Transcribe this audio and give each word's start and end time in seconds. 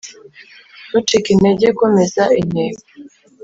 ntucike 0.87 1.29
intege 1.35 1.65
komeza 1.79 2.23
intego 2.41 2.79